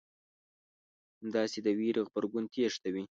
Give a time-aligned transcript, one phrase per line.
[1.19, 3.03] همداسې د وېرې غبرګون تېښته وي.